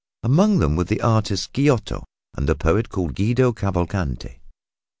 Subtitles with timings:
[0.23, 2.05] Among them were the artist named Giotto
[2.35, 4.39] and the poet called Guido Cavalcante.